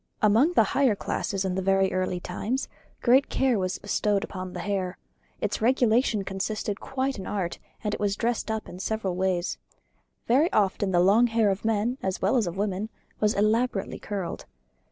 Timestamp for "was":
3.59-3.77, 7.99-8.15, 13.19-13.35